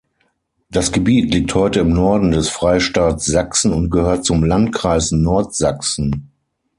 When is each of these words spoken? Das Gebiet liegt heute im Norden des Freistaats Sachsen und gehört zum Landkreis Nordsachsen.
Das 0.71 0.91
Gebiet 0.91 1.31
liegt 1.31 1.53
heute 1.53 1.79
im 1.81 1.93
Norden 1.93 2.31
des 2.31 2.49
Freistaats 2.49 3.23
Sachsen 3.27 3.71
und 3.71 3.91
gehört 3.91 4.25
zum 4.25 4.43
Landkreis 4.43 5.11
Nordsachsen. 5.11 6.31